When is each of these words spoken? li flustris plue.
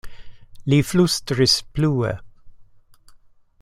li 0.69 0.79
flustris 0.91 1.55
plue. 1.73 2.11